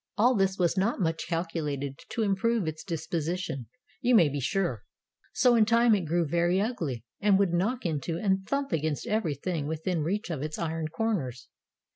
[0.17, 3.67] All this was not much calculated to improve its disposition,
[4.01, 4.83] you may be sure.
[5.31, 9.67] So in time it grew very ugly, and would knock into and thump against everything
[9.67, 11.49] within reach of its iron corners.